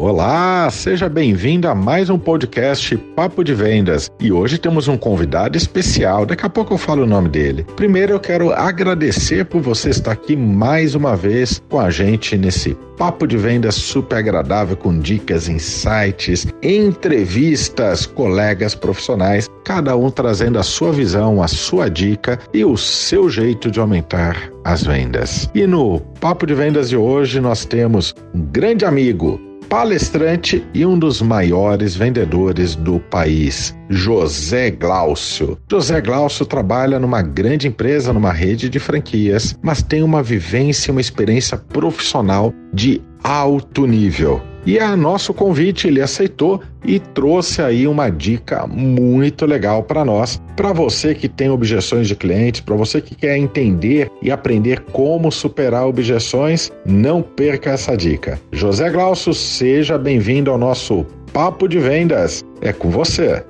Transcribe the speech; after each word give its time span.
Olá, 0.00 0.70
seja 0.70 1.08
bem-vindo 1.08 1.66
a 1.66 1.74
mais 1.74 2.08
um 2.08 2.16
podcast 2.16 2.96
Papo 3.16 3.42
de 3.42 3.52
Vendas. 3.52 4.08
E 4.20 4.30
hoje 4.30 4.56
temos 4.56 4.86
um 4.86 4.96
convidado 4.96 5.58
especial, 5.58 6.24
daqui 6.24 6.46
a 6.46 6.48
pouco 6.48 6.74
eu 6.74 6.78
falo 6.78 7.02
o 7.02 7.06
nome 7.06 7.28
dele. 7.28 7.66
Primeiro 7.74 8.12
eu 8.12 8.20
quero 8.20 8.52
agradecer 8.52 9.44
por 9.46 9.60
você 9.60 9.90
estar 9.90 10.12
aqui 10.12 10.36
mais 10.36 10.94
uma 10.94 11.16
vez 11.16 11.60
com 11.68 11.80
a 11.80 11.90
gente 11.90 12.38
nesse 12.38 12.76
papo 12.96 13.26
de 13.26 13.36
vendas 13.36 13.74
super 13.74 14.18
agradável 14.18 14.76
com 14.76 14.96
dicas, 15.00 15.48
insights, 15.48 16.46
entrevistas, 16.62 18.06
colegas 18.06 18.76
profissionais, 18.76 19.48
cada 19.64 19.96
um 19.96 20.12
trazendo 20.12 20.60
a 20.60 20.62
sua 20.62 20.92
visão, 20.92 21.42
a 21.42 21.48
sua 21.48 21.90
dica 21.90 22.38
e 22.54 22.64
o 22.64 22.76
seu 22.76 23.28
jeito 23.28 23.68
de 23.68 23.80
aumentar 23.80 24.48
as 24.64 24.84
vendas. 24.84 25.50
E 25.56 25.66
no 25.66 25.98
papo 26.20 26.46
de 26.46 26.54
vendas 26.54 26.88
de 26.88 26.96
hoje 26.96 27.40
nós 27.40 27.64
temos 27.64 28.14
um 28.32 28.40
grande 28.40 28.84
amigo, 28.84 29.47
palestrante 29.68 30.66
e 30.72 30.84
um 30.86 30.98
dos 30.98 31.20
maiores 31.20 31.94
vendedores 31.94 32.74
do 32.74 32.98
país, 32.98 33.76
José 33.88 34.70
Glaucio. 34.70 35.58
José 35.70 36.00
Glaucio 36.00 36.46
trabalha 36.46 36.98
numa 36.98 37.20
grande 37.20 37.68
empresa, 37.68 38.12
numa 38.12 38.32
rede 38.32 38.68
de 38.68 38.78
franquias, 38.78 39.58
mas 39.62 39.82
tem 39.82 40.02
uma 40.02 40.22
vivência, 40.22 40.90
uma 40.90 41.00
experiência 41.00 41.56
profissional 41.56 42.52
de 42.72 43.02
alto 43.22 43.86
nível. 43.86 44.40
E 44.68 44.78
a 44.78 44.94
nosso 44.94 45.32
convite 45.32 45.88
ele 45.88 46.02
aceitou 46.02 46.60
e 46.84 47.00
trouxe 47.00 47.62
aí 47.62 47.86
uma 47.86 48.10
dica 48.10 48.66
muito 48.66 49.46
legal 49.46 49.82
para 49.82 50.04
nós, 50.04 50.38
para 50.54 50.74
você 50.74 51.14
que 51.14 51.26
tem 51.26 51.48
objeções 51.48 52.06
de 52.06 52.14
clientes, 52.14 52.60
para 52.60 52.76
você 52.76 53.00
que 53.00 53.14
quer 53.14 53.38
entender 53.38 54.10
e 54.20 54.30
aprender 54.30 54.80
como 54.92 55.32
superar 55.32 55.86
objeções, 55.86 56.70
não 56.84 57.22
perca 57.22 57.70
essa 57.70 57.96
dica. 57.96 58.38
José 58.52 58.90
Glaucio, 58.90 59.32
seja 59.32 59.96
bem-vindo 59.96 60.50
ao 60.50 60.58
nosso 60.58 61.06
Papo 61.32 61.66
de 61.66 61.78
Vendas. 61.78 62.44
É 62.60 62.70
com 62.70 62.90
você. 62.90 63.42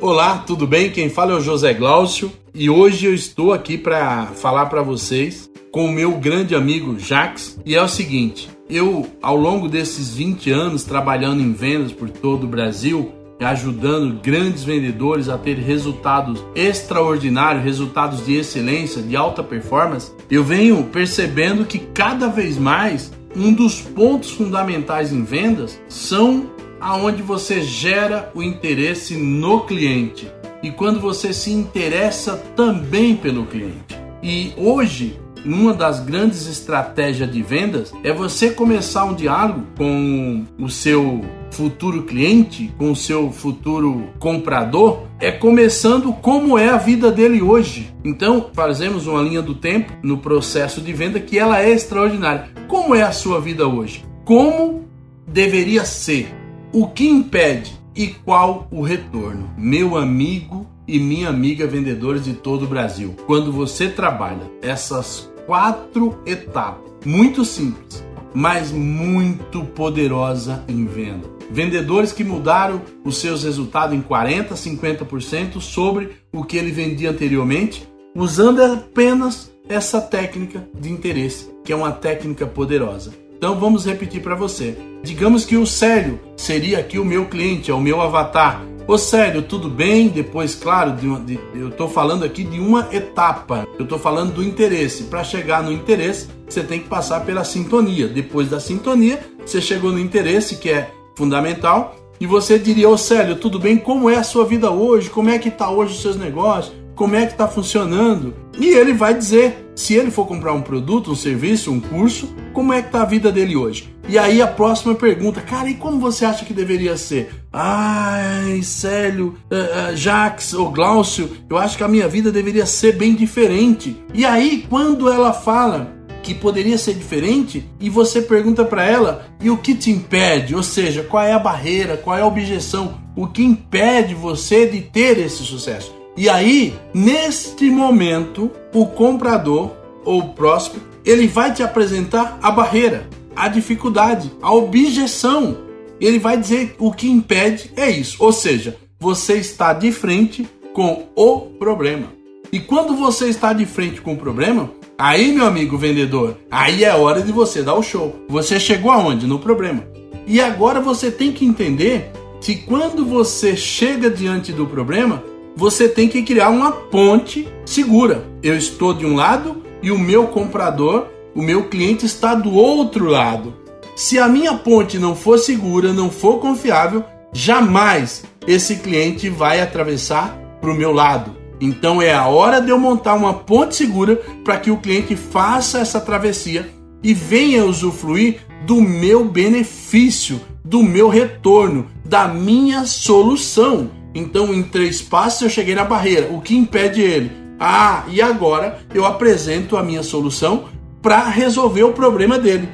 Olá, 0.00 0.38
tudo 0.38 0.66
bem? 0.66 0.90
Quem 0.90 1.08
fala 1.08 1.34
é 1.34 1.36
o 1.36 1.40
José 1.40 1.72
Glaucio 1.72 2.32
e 2.52 2.68
hoje 2.68 3.06
eu 3.06 3.14
estou 3.14 3.52
aqui 3.52 3.78
para 3.78 4.26
falar 4.34 4.66
para 4.66 4.82
vocês 4.82 5.48
com 5.70 5.84
o 5.84 5.92
meu 5.92 6.18
grande 6.18 6.56
amigo 6.56 6.98
Jax 6.98 7.56
e 7.64 7.76
é 7.76 7.80
o 7.80 7.86
seguinte: 7.86 8.57
eu, 8.68 9.06
ao 9.22 9.36
longo 9.36 9.68
desses 9.68 10.14
20 10.14 10.50
anos 10.50 10.84
trabalhando 10.84 11.40
em 11.40 11.52
vendas 11.52 11.92
por 11.92 12.10
todo 12.10 12.44
o 12.44 12.48
Brasil, 12.48 13.12
ajudando 13.40 14.20
grandes 14.20 14.64
vendedores 14.64 15.28
a 15.28 15.38
ter 15.38 15.56
resultados 15.58 16.44
extraordinários, 16.54 17.64
resultados 17.64 18.24
de 18.26 18.34
excelência, 18.36 19.00
de 19.00 19.16
alta 19.16 19.42
performance, 19.42 20.12
eu 20.30 20.42
venho 20.42 20.84
percebendo 20.84 21.64
que 21.64 21.78
cada 21.78 22.28
vez 22.28 22.58
mais 22.58 23.12
um 23.36 23.52
dos 23.52 23.80
pontos 23.80 24.32
fundamentais 24.32 25.12
em 25.12 25.22
vendas 25.22 25.80
são 25.88 26.50
aonde 26.80 27.22
você 27.22 27.60
gera 27.60 28.30
o 28.34 28.42
interesse 28.42 29.14
no 29.14 29.60
cliente 29.60 30.30
e 30.62 30.70
quando 30.70 31.00
você 31.00 31.32
se 31.32 31.52
interessa 31.52 32.36
também 32.56 33.16
pelo 33.16 33.46
cliente. 33.46 33.96
E 34.22 34.52
hoje 34.56 35.18
uma 35.44 35.72
das 35.72 36.00
grandes 36.00 36.46
estratégias 36.46 37.30
de 37.30 37.42
vendas 37.42 37.92
é 38.02 38.12
você 38.12 38.50
começar 38.50 39.04
um 39.04 39.14
diálogo 39.14 39.64
com 39.76 40.44
o 40.58 40.68
seu 40.68 41.24
futuro 41.50 42.02
cliente, 42.02 42.72
com 42.76 42.92
o 42.92 42.96
seu 42.96 43.32
futuro 43.32 44.10
comprador, 44.18 45.04
é 45.18 45.32
começando 45.32 46.12
como 46.12 46.58
é 46.58 46.68
a 46.68 46.76
vida 46.76 47.10
dele 47.10 47.42
hoje. 47.42 47.92
Então, 48.04 48.50
fazemos 48.52 49.06
uma 49.06 49.22
linha 49.22 49.42
do 49.42 49.54
tempo 49.54 49.92
no 50.02 50.18
processo 50.18 50.80
de 50.80 50.92
venda 50.92 51.18
que 51.20 51.38
ela 51.38 51.60
é 51.60 51.70
extraordinária. 51.70 52.50
Como 52.66 52.94
é 52.94 53.02
a 53.02 53.12
sua 53.12 53.40
vida 53.40 53.66
hoje? 53.66 54.04
Como 54.24 54.84
deveria 55.26 55.84
ser? 55.84 56.34
O 56.72 56.86
que 56.86 57.08
impede 57.08 57.78
e 57.98 58.06
qual 58.06 58.68
o 58.70 58.80
retorno? 58.80 59.50
Meu 59.58 59.96
amigo 59.96 60.64
e 60.86 61.00
minha 61.00 61.28
amiga 61.28 61.66
vendedores 61.66 62.24
de 62.24 62.32
todo 62.32 62.64
o 62.64 62.68
Brasil. 62.68 63.16
Quando 63.26 63.50
você 63.50 63.88
trabalha 63.88 64.48
essas 64.62 65.28
quatro 65.44 66.16
etapas, 66.24 66.92
muito 67.04 67.44
simples, 67.44 68.04
mas 68.32 68.70
muito 68.70 69.64
poderosa 69.64 70.64
em 70.68 70.86
venda. 70.86 71.28
Vendedores 71.50 72.12
que 72.12 72.22
mudaram 72.22 72.80
os 73.04 73.18
seus 73.18 73.42
resultados 73.42 73.96
em 73.96 74.00
40, 74.00 74.54
50% 74.54 75.60
sobre 75.60 76.10
o 76.32 76.44
que 76.44 76.56
ele 76.56 76.70
vendia 76.70 77.10
anteriormente, 77.10 77.88
usando 78.14 78.62
apenas 78.62 79.50
essa 79.68 80.00
técnica 80.00 80.64
de 80.78 80.88
interesse, 80.88 81.50
que 81.64 81.72
é 81.72 81.76
uma 81.76 81.90
técnica 81.90 82.46
poderosa. 82.46 83.12
Então 83.38 83.58
vamos 83.58 83.86
repetir 83.86 84.20
para 84.20 84.34
você. 84.34 84.76
Digamos 85.02 85.44
que 85.44 85.56
o 85.56 85.64
Célio 85.64 86.18
seria 86.36 86.80
aqui 86.80 86.98
o 86.98 87.04
meu 87.04 87.26
cliente, 87.26 87.70
é 87.70 87.74
o 87.74 87.80
meu 87.80 88.00
avatar. 88.00 88.64
Ô 88.84 88.98
sério, 88.98 89.42
tudo 89.42 89.70
bem? 89.70 90.08
Depois, 90.08 90.56
claro, 90.56 90.92
de 90.92 91.06
uma, 91.06 91.20
de, 91.20 91.38
eu 91.54 91.68
estou 91.68 91.88
falando 91.88 92.24
aqui 92.24 92.42
de 92.42 92.58
uma 92.58 92.88
etapa. 92.90 93.64
Eu 93.78 93.84
estou 93.84 93.98
falando 93.98 94.34
do 94.34 94.42
interesse. 94.42 95.04
Para 95.04 95.22
chegar 95.22 95.62
no 95.62 95.70
interesse, 95.70 96.26
você 96.48 96.64
tem 96.64 96.80
que 96.80 96.88
passar 96.88 97.24
pela 97.24 97.44
sintonia. 97.44 98.08
Depois 98.08 98.48
da 98.48 98.58
sintonia, 98.58 99.20
você 99.46 99.60
chegou 99.60 99.92
no 99.92 100.00
interesse, 100.00 100.56
que 100.56 100.70
é 100.70 100.90
fundamental. 101.14 101.94
E 102.20 102.26
você 102.26 102.58
diria, 102.58 102.88
ô 102.88 102.98
Célio, 102.98 103.36
tudo 103.36 103.60
bem? 103.60 103.76
Como 103.76 104.10
é 104.10 104.16
a 104.16 104.24
sua 104.24 104.44
vida 104.44 104.68
hoje? 104.68 105.08
Como 105.08 105.30
é 105.30 105.38
que 105.38 105.48
está 105.48 105.70
hoje 105.70 105.92
os 105.92 106.02
seus 106.02 106.16
negócios? 106.16 106.74
Como 106.98 107.14
é 107.14 107.26
que 107.26 107.30
está 107.30 107.46
funcionando? 107.46 108.34
E 108.58 108.66
ele 108.66 108.92
vai 108.92 109.14
dizer, 109.14 109.70
se 109.76 109.94
ele 109.94 110.10
for 110.10 110.26
comprar 110.26 110.52
um 110.52 110.60
produto, 110.60 111.12
um 111.12 111.14
serviço, 111.14 111.70
um 111.70 111.78
curso, 111.78 112.34
como 112.52 112.72
é 112.72 112.82
que 112.82 112.88
está 112.88 113.02
a 113.02 113.04
vida 113.04 113.30
dele 113.30 113.54
hoje? 113.54 113.96
E 114.08 114.18
aí 114.18 114.42
a 114.42 114.48
próxima 114.48 114.96
pergunta, 114.96 115.40
cara, 115.40 115.70
e 115.70 115.74
como 115.74 116.00
você 116.00 116.24
acha 116.24 116.44
que 116.44 116.52
deveria 116.52 116.96
ser? 116.96 117.44
Ai, 117.52 118.60
Célio, 118.64 119.36
uh, 119.48 119.92
uh, 119.92 119.96
Jax 119.96 120.54
ou 120.54 120.72
Glaucio, 120.72 121.30
eu 121.48 121.56
acho 121.56 121.76
que 121.76 121.84
a 121.84 121.88
minha 121.88 122.08
vida 122.08 122.32
deveria 122.32 122.66
ser 122.66 122.96
bem 122.96 123.14
diferente. 123.14 123.96
E 124.12 124.26
aí, 124.26 124.66
quando 124.68 125.08
ela 125.08 125.32
fala 125.32 125.96
que 126.20 126.34
poderia 126.34 126.76
ser 126.76 126.94
diferente, 126.94 127.64
e 127.78 127.88
você 127.88 128.20
pergunta 128.20 128.64
para 128.64 128.84
ela, 128.84 129.28
e 129.40 129.48
o 129.48 129.56
que 129.56 129.76
te 129.76 129.92
impede? 129.92 130.52
Ou 130.52 130.64
seja, 130.64 131.04
qual 131.04 131.22
é 131.22 131.32
a 131.32 131.38
barreira, 131.38 131.96
qual 131.96 132.18
é 132.18 132.22
a 132.22 132.26
objeção, 132.26 132.98
o 133.14 133.28
que 133.28 133.44
impede 133.44 134.16
você 134.16 134.66
de 134.66 134.80
ter 134.80 135.16
esse 135.18 135.44
sucesso? 135.44 135.97
E 136.18 136.28
aí, 136.28 136.74
neste 136.92 137.70
momento, 137.70 138.50
o 138.74 138.86
comprador 138.86 139.70
ou 140.04 140.18
o 140.18 140.28
próximo, 140.34 140.82
ele 141.04 141.28
vai 141.28 141.54
te 141.54 141.62
apresentar 141.62 142.40
a 142.42 142.50
barreira 142.50 143.08
a 143.36 143.46
dificuldade, 143.46 144.32
a 144.42 144.52
objeção. 144.52 145.56
Ele 146.00 146.18
vai 146.18 146.36
dizer 146.36 146.74
o 146.76 146.92
que 146.92 147.08
impede 147.08 147.70
é 147.76 147.88
isso. 147.88 148.16
Ou 148.18 148.32
seja, 148.32 148.76
você 148.98 149.34
está 149.34 149.72
de 149.72 149.92
frente 149.92 150.44
com 150.74 151.06
o 151.14 151.42
problema. 151.56 152.08
E 152.50 152.58
quando 152.58 152.96
você 152.96 153.28
está 153.28 153.52
de 153.52 153.64
frente 153.64 154.00
com 154.00 154.14
o 154.14 154.16
problema, 154.16 154.72
aí, 154.98 155.30
meu 155.30 155.46
amigo 155.46 155.78
vendedor, 155.78 156.36
aí 156.50 156.82
é 156.82 156.92
hora 156.96 157.22
de 157.22 157.30
você 157.30 157.62
dar 157.62 157.74
o 157.74 157.82
show. 157.82 158.16
Você 158.28 158.58
chegou 158.58 158.90
aonde? 158.90 159.24
No 159.24 159.38
problema. 159.38 159.86
E 160.26 160.40
agora 160.40 160.80
você 160.80 161.12
tem 161.12 161.30
que 161.30 161.46
entender 161.46 162.10
que 162.40 162.56
quando 162.56 163.04
você 163.04 163.56
chega 163.56 164.10
diante 164.10 164.52
do 164.52 164.66
problema, 164.66 165.22
você 165.58 165.88
tem 165.88 166.06
que 166.06 166.22
criar 166.22 166.50
uma 166.50 166.70
ponte 166.70 167.48
segura. 167.66 168.24
Eu 168.44 168.56
estou 168.56 168.94
de 168.94 169.04
um 169.04 169.16
lado 169.16 169.60
e 169.82 169.90
o 169.90 169.98
meu 169.98 170.28
comprador 170.28 171.08
o 171.34 171.42
meu 171.42 171.68
cliente 171.68 172.06
está 172.06 172.32
do 172.32 172.52
outro 172.52 173.06
lado. 173.06 173.54
Se 173.96 174.20
a 174.20 174.28
minha 174.28 174.54
ponte 174.54 175.00
não 175.00 175.16
for 175.16 175.36
segura, 175.36 175.92
não 175.92 176.10
for 176.10 176.38
confiável, 176.38 177.04
jamais 177.32 178.24
esse 178.46 178.76
cliente 178.76 179.28
vai 179.28 179.60
atravessar 179.60 180.38
para 180.60 180.70
o 180.70 180.74
meu 180.74 180.92
lado. 180.92 181.36
Então 181.60 182.00
é 182.00 182.14
a 182.14 182.28
hora 182.28 182.60
de 182.60 182.70
eu 182.70 182.78
montar 182.78 183.14
uma 183.14 183.34
ponte 183.34 183.74
segura 183.74 184.16
para 184.44 184.58
que 184.58 184.70
o 184.70 184.76
cliente 184.76 185.16
faça 185.16 185.80
essa 185.80 186.00
travessia 186.00 186.68
e 187.02 187.12
venha 187.12 187.64
usufruir 187.64 188.38
do 188.64 188.80
meu 188.80 189.24
benefício, 189.24 190.40
do 190.64 190.84
meu 190.84 191.08
retorno, 191.08 191.86
da 192.04 192.28
minha 192.28 192.86
solução. 192.86 193.97
Então, 194.14 194.54
em 194.54 194.62
três 194.62 195.02
passos 195.02 195.42
eu 195.42 195.50
cheguei 195.50 195.74
na 195.74 195.84
barreira. 195.84 196.28
O 196.32 196.40
que 196.40 196.56
impede 196.56 197.00
ele? 197.00 197.30
Ah, 197.58 198.04
e 198.08 198.22
agora 198.22 198.78
eu 198.94 199.04
apresento 199.04 199.76
a 199.76 199.82
minha 199.82 200.02
solução 200.02 200.66
para 201.02 201.28
resolver 201.28 201.82
o 201.82 201.92
problema 201.92 202.38
dele. 202.38 202.68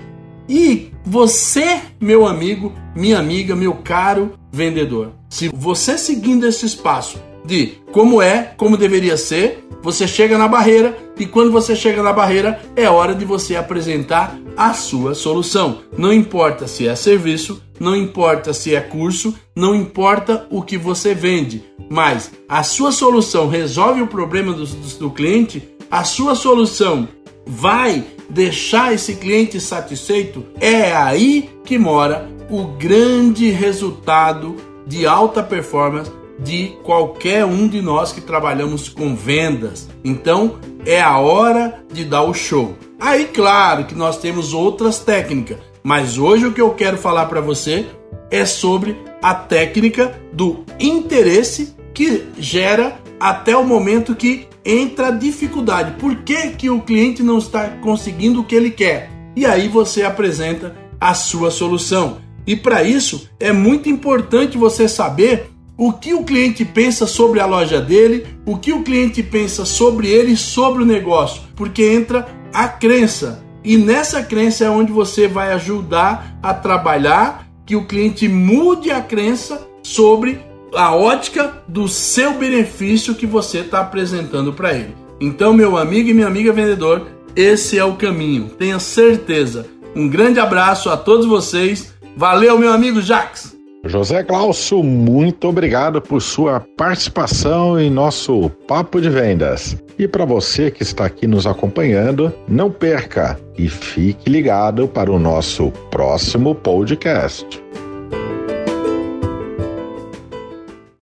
E 0.48 0.90
você, 1.04 1.80
meu 2.00 2.26
amigo, 2.26 2.72
minha 2.94 3.18
amiga, 3.18 3.56
meu 3.56 3.74
caro 3.74 4.34
vendedor, 4.52 5.12
se 5.28 5.48
você 5.48 5.96
seguindo 5.96 6.46
esse 6.46 6.66
espaço 6.66 7.18
de 7.44 7.78
como 7.92 8.22
é, 8.22 8.52
como 8.56 8.76
deveria 8.76 9.16
ser, 9.16 9.66
você 9.82 10.06
chega 10.06 10.38
na 10.38 10.48
barreira 10.48 10.96
e 11.18 11.26
quando 11.26 11.52
você 11.52 11.76
chega 11.76 12.02
na 12.02 12.12
barreira 12.12 12.60
é 12.74 12.88
hora 12.88 13.14
de 13.14 13.24
você 13.24 13.54
apresentar 13.54 14.38
a 14.56 14.72
sua 14.72 15.14
solução. 15.14 15.80
Não 15.96 16.12
importa 16.12 16.66
se 16.66 16.86
é 16.86 16.94
serviço, 16.94 17.62
não 17.78 17.96
importa 17.96 18.52
se 18.52 18.74
é 18.74 18.80
curso, 18.80 19.34
não 19.54 19.74
importa 19.74 20.46
o 20.50 20.62
que 20.62 20.78
você 20.78 21.14
vende, 21.14 21.64
mas 21.90 22.30
a 22.48 22.62
sua 22.62 22.92
solução 22.92 23.48
resolve 23.48 24.02
o 24.02 24.06
problema 24.06 24.52
do, 24.52 24.64
do, 24.64 24.98
do 24.98 25.10
cliente, 25.10 25.68
a 25.90 26.04
sua 26.04 26.34
solução 26.34 27.08
vai 27.46 28.04
deixar 28.30 28.94
esse 28.94 29.16
cliente 29.16 29.60
satisfeito, 29.60 30.44
é 30.60 30.94
aí 30.94 31.50
que 31.64 31.78
mora 31.78 32.28
o 32.48 32.64
grande 32.64 33.50
resultado 33.50 34.56
de 34.86 35.06
alta 35.06 35.42
performance 35.42 36.10
de 36.38 36.76
qualquer 36.82 37.44
um 37.44 37.68
de 37.68 37.80
nós 37.80 38.12
que 38.12 38.20
trabalhamos 38.20 38.88
com 38.88 39.14
vendas. 39.14 39.88
Então 40.04 40.56
é 40.84 41.00
a 41.00 41.18
hora 41.18 41.82
de 41.92 42.04
dar 42.04 42.22
o 42.22 42.34
show. 42.34 42.76
Aí, 43.04 43.26
claro 43.26 43.84
que 43.84 43.94
nós 43.94 44.16
temos 44.16 44.54
outras 44.54 44.98
técnicas, 44.98 45.58
mas 45.82 46.16
hoje 46.16 46.46
o 46.46 46.52
que 46.54 46.60
eu 46.62 46.70
quero 46.70 46.96
falar 46.96 47.26
para 47.26 47.42
você 47.42 47.84
é 48.30 48.46
sobre 48.46 48.96
a 49.22 49.34
técnica 49.34 50.18
do 50.32 50.64
interesse 50.80 51.74
que 51.92 52.24
gera 52.38 52.98
até 53.20 53.54
o 53.54 53.62
momento 53.62 54.14
que 54.14 54.48
entra 54.64 55.10
dificuldade. 55.10 56.00
Por 56.00 56.22
que, 56.22 56.52
que 56.52 56.70
o 56.70 56.80
cliente 56.80 57.22
não 57.22 57.36
está 57.36 57.68
conseguindo 57.82 58.40
o 58.40 58.44
que 58.44 58.54
ele 58.54 58.70
quer? 58.70 59.10
E 59.36 59.44
aí 59.44 59.68
você 59.68 60.02
apresenta 60.02 60.74
a 60.98 61.12
sua 61.12 61.50
solução. 61.50 62.22
E 62.46 62.56
para 62.56 62.82
isso 62.84 63.28
é 63.38 63.52
muito 63.52 63.86
importante 63.86 64.56
você 64.56 64.88
saber 64.88 65.50
o 65.76 65.92
que 65.92 66.14
o 66.14 66.24
cliente 66.24 66.64
pensa 66.64 67.06
sobre 67.06 67.38
a 67.38 67.44
loja 67.44 67.82
dele, 67.82 68.26
o 68.46 68.56
que 68.56 68.72
o 68.72 68.82
cliente 68.82 69.22
pensa 69.22 69.66
sobre 69.66 70.08
ele 70.08 70.32
e 70.32 70.36
sobre 70.38 70.82
o 70.82 70.86
negócio, 70.86 71.42
porque 71.54 71.82
entra 71.82 72.26
a 72.54 72.68
crença. 72.68 73.44
E 73.64 73.76
nessa 73.76 74.22
crença 74.22 74.64
é 74.64 74.70
onde 74.70 74.92
você 74.92 75.26
vai 75.26 75.52
ajudar 75.52 76.38
a 76.42 76.54
trabalhar 76.54 77.48
que 77.66 77.74
o 77.74 77.86
cliente 77.86 78.28
mude 78.28 78.90
a 78.90 79.00
crença 79.00 79.66
sobre 79.82 80.40
a 80.74 80.94
ótica 80.94 81.62
do 81.66 81.88
seu 81.88 82.34
benefício 82.34 83.14
que 83.14 83.26
você 83.26 83.58
está 83.58 83.80
apresentando 83.80 84.52
para 84.52 84.72
ele. 84.72 84.94
Então, 85.20 85.52
meu 85.52 85.76
amigo 85.76 86.08
e 86.08 86.14
minha 86.14 86.26
amiga 86.26 86.52
vendedor, 86.52 87.08
esse 87.34 87.78
é 87.78 87.84
o 87.84 87.96
caminho. 87.96 88.50
Tenha 88.58 88.78
certeza. 88.78 89.66
Um 89.94 90.08
grande 90.08 90.38
abraço 90.38 90.90
a 90.90 90.96
todos 90.96 91.26
vocês. 91.26 91.92
Valeu, 92.16 92.58
meu 92.58 92.72
amigo 92.72 93.00
Jax. 93.00 93.53
José 93.86 94.22
Glaucio, 94.22 94.82
muito 94.82 95.48
obrigado 95.48 96.00
por 96.00 96.20
sua 96.22 96.60
participação 96.76 97.78
em 97.78 97.90
nosso 97.90 98.50
Papo 98.66 99.00
de 99.00 99.10
Vendas. 99.10 99.76
E 99.98 100.08
para 100.08 100.24
você 100.24 100.70
que 100.70 100.82
está 100.82 101.04
aqui 101.04 101.26
nos 101.26 101.46
acompanhando, 101.46 102.32
não 102.48 102.70
perca 102.70 103.38
e 103.56 103.68
fique 103.68 104.28
ligado 104.28 104.88
para 104.88 105.12
o 105.12 105.18
nosso 105.18 105.70
próximo 105.90 106.54
podcast. 106.54 107.62